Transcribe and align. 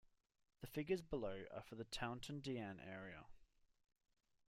The 0.61 0.65
figures 0.65 1.03
below 1.03 1.45
are 1.53 1.61
for 1.61 1.75
the 1.75 1.85
Taunton 1.85 2.39
Deane 2.39 2.79
area. 2.79 3.27